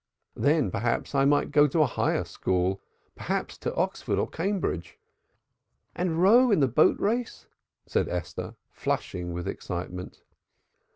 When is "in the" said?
6.49-6.67